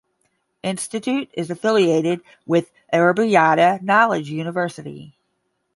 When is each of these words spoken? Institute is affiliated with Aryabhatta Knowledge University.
Institute 0.63 1.29
is 1.33 1.51
affiliated 1.51 2.21
with 2.47 2.71
Aryabhatta 2.91 3.83
Knowledge 3.83 4.31
University. 4.31 5.15